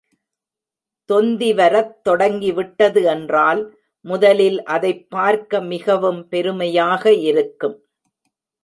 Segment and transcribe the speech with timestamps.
[1.09, 3.61] தொந்திவரத் தொடங்கிவிட்டது என்றால்,
[4.05, 7.77] முதலில் அதைப் பார்க்க மிகவும் பெருமையாக இருக்கும்.